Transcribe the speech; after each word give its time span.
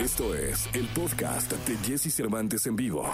Esto 0.00 0.34
es 0.34 0.66
el 0.72 0.86
podcast 0.94 1.52
de 1.52 1.76
Jesse 1.86 2.10
Cervantes 2.10 2.66
en 2.66 2.74
vivo. 2.74 3.04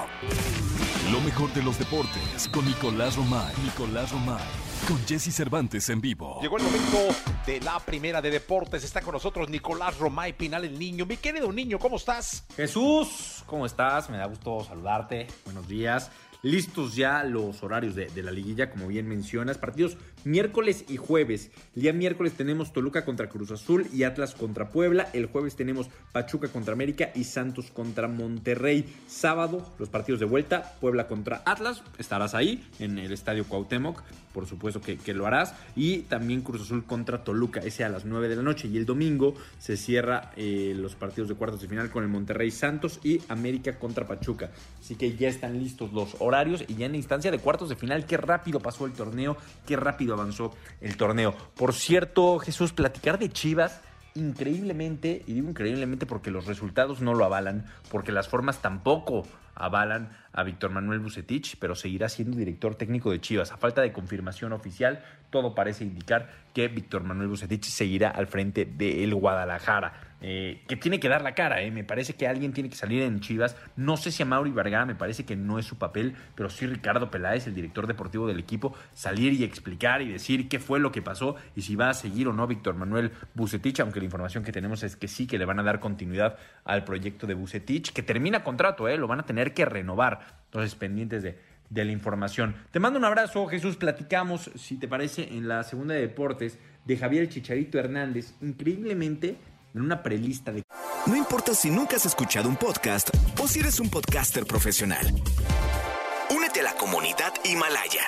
Lo 1.11 1.21
mejor 1.23 1.53
de 1.53 1.61
los 1.61 1.77
deportes 1.81 2.49
con 2.53 2.65
Nicolás 2.65 3.17
Romay. 3.17 3.53
Nicolás 3.65 4.13
Romay. 4.13 4.47
Con 4.85 5.05
Jesse 5.05 5.35
Cervantes 5.35 5.89
en 5.89 6.01
vivo. 6.01 6.39
Llegó 6.41 6.59
el 6.59 6.63
momento 6.63 6.99
de 7.45 7.61
la 7.61 7.81
primera 7.81 8.23
de 8.23 8.31
deportes. 8.31 8.85
Está 8.85 9.01
con 9.01 9.15
nosotros 9.15 9.51
Nicolás 9.51 9.99
Romay 9.99 10.33
Pinal, 10.33 10.65
el 10.65 10.79
niño. 10.79 11.07
Mi 11.07 11.17
querido 11.17 11.51
niño, 11.51 11.81
¿cómo 11.81 11.97
estás? 11.97 12.45
Jesús, 12.55 13.43
¿cómo 13.47 13.67
estás? 13.67 14.09
Me 14.11 14.17
da 14.17 14.27
gusto 14.27 14.63
saludarte. 14.63 15.27
Buenos 15.45 15.67
días. 15.67 16.13
Listos 16.43 16.95
ya 16.95 17.25
los 17.25 17.65
horarios 17.65 17.97
de, 17.97 18.07
de, 18.07 18.23
la 18.23 18.31
liguilla, 18.31 18.71
como 18.71 18.87
bien 18.87 19.09
mencionas. 19.09 19.59
Partidos 19.59 19.97
miércoles 20.23 20.85
y 20.89 20.97
jueves. 20.97 21.51
El 21.75 21.83
día 21.83 21.93
miércoles 21.93 22.35
tenemos 22.35 22.73
Toluca 22.73 23.05
contra 23.05 23.29
Cruz 23.29 23.51
Azul 23.51 23.89
y 23.93 24.05
Atlas 24.05 24.35
contra 24.35 24.69
Puebla. 24.69 25.09
El 25.13 25.27
jueves 25.27 25.57
tenemos 25.57 25.89
Pachuca 26.13 26.47
contra 26.47 26.75
América 26.75 27.11
y 27.15 27.25
Santos 27.25 27.73
contra 27.73 28.07
Monterrey. 28.07 28.95
Sábado, 29.09 29.67
los 29.79 29.89
partidos 29.89 30.21
de 30.21 30.27
vuelta. 30.27 30.75
Puebla 30.81 31.09
contra 31.09 31.43
Atlas. 31.47 31.83
Estarás 31.99 32.35
ahí 32.35 32.65
en 32.79 32.99
el 32.99 33.13
Estadio 33.13 33.45
Cuauhtémoc. 33.45 34.03
Por 34.33 34.47
supuesto 34.47 34.76
que, 34.81 35.15
lo 35.15 35.27
harás. 35.27 35.55
Y 35.75 36.01
también 36.01 36.43
Cruz 36.43 36.63
Azul 36.63 36.85
contra 36.85 37.25
Toluca. 37.25 37.61
Ese 37.61 37.85
a 37.85 37.89
las 37.89 38.05
9 38.05 38.29
de 38.29 38.37
la 38.37 38.43
noche. 38.43 38.69
Y 38.69 38.77
el 38.77 38.87
domingo 38.87 39.35
se 39.59 39.77
cierra 39.77 40.33
eh, 40.37 40.75
los 40.77 40.95
partidos 40.95 41.29
de 41.29 41.35
cuartos 41.35 41.61
de 41.61 41.69
final 41.69 41.91
con 41.91 42.03
el 42.03 42.09
Monterrey 42.09 42.51
Santos 42.51 43.01
y 43.03 43.21
América 43.29 43.79
contra 43.79 44.07
Pachuca. 44.07 44.51
Así 44.81 44.97
que 44.97 45.17
ya 45.17 45.29
están 45.29 45.59
listos 45.59 45.93
los 45.93 46.17
horarios 46.21 46.65
y 46.69 46.75
ya 46.75 46.87
en 46.87 46.93
la 46.93 46.99
instancia 46.99 47.31
de 47.31 47.39
cuartos 47.39 47.69
de 47.69 47.77
final. 47.77 48.07
Qué 48.07 48.17
rápido 48.17 48.61
pasó 48.61 48.87
el 48.87 48.93
torneo. 48.93 49.37
Qué 49.67 49.77
rápido 49.77 50.15
avanzó 50.15 50.55
el 50.81 50.97
torneo. 50.97 51.35
Por 51.57 51.75
cierto, 51.75 52.39
Jesús, 52.39 52.73
platicar 52.73 53.19
de 53.19 53.31
Chivas 53.31 53.81
increíblemente, 54.17 55.23
y 55.27 55.35
digo 55.35 55.49
increíblemente 55.49 56.07
porque 56.07 56.31
los 56.31 56.47
resultados 56.47 57.01
no 57.01 57.15
lo 57.15 57.25
avalan, 57.25 57.67
porque 57.91 58.13
las 58.13 58.29
formas 58.29 58.61
tampoco 58.61 59.25
avalan 59.55 60.11
a 60.33 60.43
Víctor 60.43 60.71
Manuel 60.71 61.01
Bucetich, 61.01 61.57
pero 61.59 61.75
seguirá 61.75 62.09
siendo 62.09 62.37
director 62.37 62.75
técnico 62.75 63.11
de 63.11 63.21
Chivas. 63.21 63.53
A 63.53 63.57
falta 63.57 63.83
de 63.83 63.93
confirmación 63.93 64.53
oficial, 64.53 65.03
todo 65.31 65.55
parece 65.55 65.85
indicar 65.85 66.31
que 66.55 66.69
Víctor 66.69 67.05
Manuel 67.05 67.29
Bucetich 67.29 67.65
seguirá 67.65 68.11
al 68.11 68.27
frente 68.27 68.65
del 68.65 69.15
Guadalajara. 69.15 70.06
Eh, 70.29 70.65
que 70.67 70.75
tiene 70.75 70.99
que 70.99 71.09
dar 71.09 71.23
la 71.23 71.37
cara, 71.37 71.63
eh. 71.63 71.71
me 71.71 71.85
parece 71.85 72.15
que 72.15 72.27
alguien 72.27 72.53
tiene 72.53 72.69
que 72.69 72.75
salir 72.75 73.03
en 73.03 73.21
Chivas. 73.21 73.55
No 73.77 73.97
sé 73.97 74.11
si 74.11 74.25
a 74.25 74.27
Mauri 74.27 74.51
Vergara 74.51 74.85
me 74.85 74.97
parece 74.97 75.25
que 75.25 75.37
no 75.37 75.61
es 75.61 75.67
su 75.67 75.79
papel, 75.79 76.17
pero 76.35 76.51
sí 76.51 76.67
Ricardo 76.67 77.13
Peláez, 77.13 77.47
el 77.47 77.55
director 77.55 77.87
deportivo 77.87 78.27
del 78.27 78.41
equipo, 78.41 78.75
salir 78.93 79.35
y 79.35 79.45
explicar 79.45 80.03
y 80.03 80.09
decir 80.11 80.49
qué 80.49 80.59
fue 80.59 80.81
lo 80.81 80.91
que 80.91 81.01
pasó 81.01 81.37
y 81.55 81.63
si 81.63 81.77
va 81.77 81.91
a 81.91 81.95
seguir 81.95 82.27
o 82.27 82.33
no 82.33 82.49
Víctor 82.49 82.75
Manuel 82.75 83.13
Bucetich, 83.35 83.79
aunque 83.79 84.01
la 84.01 84.07
información 84.07 84.43
que 84.43 84.51
tenemos 84.51 84.83
es 84.83 84.97
que 84.97 85.07
sí, 85.07 85.29
que 85.29 85.39
le 85.39 85.45
van 85.45 85.61
a 85.61 85.63
dar 85.63 85.79
continuidad 85.79 86.37
al 86.65 86.83
proyecto 86.83 87.29
de 87.29 87.35
Bucetich, 87.35 87.93
que 87.93 88.03
termina 88.03 88.43
contrato, 88.43 88.89
eh, 88.89 88.99
lo 88.99 89.07
van 89.07 89.21
a 89.21 89.27
tener 89.27 89.55
que 89.55 89.65
renovar. 89.65 90.27
Entonces, 90.47 90.75
pendientes 90.75 91.23
de, 91.23 91.39
de 91.71 91.85
la 91.85 91.93
información. 91.93 92.57
Te 92.73 92.81
mando 92.81 92.99
un 92.99 93.05
abrazo, 93.05 93.47
Jesús. 93.47 93.77
Platicamos, 93.77 94.51
si 94.57 94.77
te 94.77 94.89
parece, 94.89 95.37
en 95.37 95.47
la 95.47 95.63
segunda 95.63 95.95
de 95.95 96.01
deportes 96.01 96.59
de 96.85 96.97
Javier 96.97 97.29
Chicharito 97.29 97.79
Hernández. 97.79 98.35
Increíblemente, 98.41 99.37
en 99.77 99.83
una 99.83 100.03
prelista 100.03 100.53
de... 100.53 100.63
No 101.07 101.17
importa 101.17 101.55
si 101.55 101.71
nunca 101.71 101.97
has 101.97 102.07
escuchado 102.07 102.49
un 102.49 102.57
podcast 102.57 103.11
o 103.39 103.47
si 103.47 103.61
eres 103.61 103.79
un 103.79 103.91
podcaster 103.91 104.47
profesional. 104.47 105.07
Únete 106.35 106.61
a 106.61 106.65
la 106.65 106.75
comunidad 106.75 107.35
Himalaya. 107.45 108.03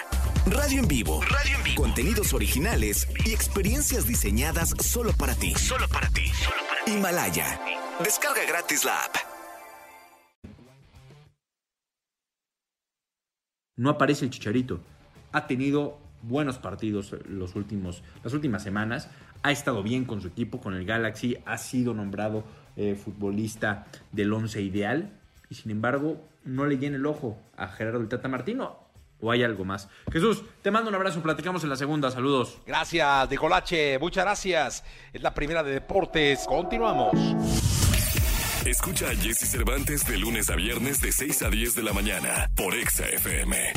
Radio 0.47 0.81
en 0.81 0.89
vivo. 0.89 1.21
Radio 1.23 1.57
en 1.57 1.65
vivo. 1.65 1.83
Contenidos 1.83 2.33
originales 2.33 3.07
y 3.25 3.33
experiencias 3.33 4.07
diseñadas 4.07 4.71
solo 4.81 5.13
para 5.13 5.35
ti. 5.35 5.55
Solo 5.55 5.87
para 5.89 6.09
ti. 6.09 6.29
Solo 6.29 6.57
para 6.69 6.85
ti. 6.85 6.93
Himalaya. 6.93 7.61
Descarga 8.03 8.45
gratis 8.49 8.85
la 8.85 9.05
app. 9.05 9.17
No 13.77 13.91
aparece 13.91 14.25
el 14.25 14.31
Chicharito. 14.31 14.81
Ha 15.33 15.47
tenido 15.47 15.99
buenos 16.23 16.59
partidos 16.59 17.15
los 17.29 17.55
últimos, 17.55 18.03
las 18.25 18.33
últimas 18.33 18.63
semanas. 18.63 19.09
Ha 19.43 19.53
estado 19.53 19.83
bien 19.83 20.05
con 20.05 20.21
su 20.21 20.29
equipo, 20.29 20.61
con 20.61 20.75
el 20.75 20.85
Galaxy. 20.85 21.39
Ha 21.47 21.59
sido 21.59 21.95
nombrado 21.95 22.45
eh, 22.77 22.95
futbolista 22.95 23.87
del 24.13 24.33
once 24.33 24.61
ideal. 24.61 25.13
Y 25.51 25.55
sin 25.55 25.71
embargo, 25.71 26.25
no 26.45 26.67
le 26.67 26.79
llena 26.79 26.97
el 26.97 27.07
ojo 27.07 27.39
a 27.57 27.69
Gerardo 27.69 28.01
el 28.01 28.09
Tata 28.09 28.29
Martino. 28.29 28.89
¿O 29.21 29.33
hay 29.33 29.43
algo 29.43 29.65
más? 29.65 29.89
Jesús, 30.13 30.45
te 30.63 30.71
mando 30.71 30.91
un 30.91 30.95
abrazo. 30.95 31.23
Platicamos 31.23 31.65
en 31.65 31.71
la 31.71 31.77
segunda. 31.77 32.11
Saludos. 32.11 32.59
Gracias, 32.67 33.31
Nicolache. 33.31 33.99
Muchas 33.99 34.25
gracias. 34.25 34.85
Es 35.13 35.23
la 35.23 35.35
primera 35.35 35.63
de 35.63 35.73
deportes. 35.73 36.45
Continuamos. 36.47 37.15
Escucha 38.65 39.07
a 39.09 39.17
Jesse 39.17 39.49
Cervantes 39.51 40.07
de 40.07 40.19
lunes 40.19 40.51
a 40.51 40.57
viernes 40.57 41.01
de 41.01 41.11
6 41.11 41.43
a 41.43 41.51
10 41.51 41.75
de 41.75 41.83
la 41.83 41.93
mañana 41.93 42.51
por 42.55 42.75
Exa 42.75 43.09
FM. 43.09 43.73